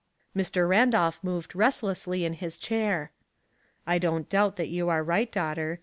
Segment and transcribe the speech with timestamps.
[0.35, 0.67] Mr.
[0.67, 3.11] Randolph moved restlessly in his chair."
[3.85, 5.79] I don't doubt that you are right, daughter.